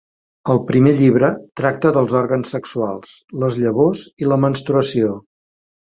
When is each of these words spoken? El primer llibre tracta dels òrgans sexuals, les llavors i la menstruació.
El 0.53 0.59
primer 0.69 0.93
llibre 1.01 1.27
tracta 1.61 1.91
dels 1.97 2.15
òrgans 2.21 2.53
sexuals, 2.55 3.13
les 3.45 3.59
llavors 3.65 4.03
i 4.25 4.31
la 4.31 4.43
menstruació. 4.47 5.13